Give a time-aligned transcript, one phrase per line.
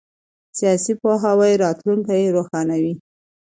[0.57, 2.93] سیاسي پوهاوی راتلونکی روښانوي